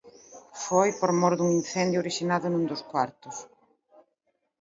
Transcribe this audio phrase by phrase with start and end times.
[0.63, 3.35] Foi por mor dun incendio orixinado nun dos cuartos.